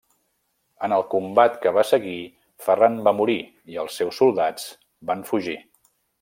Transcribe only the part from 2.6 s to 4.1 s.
Ferran va morir i els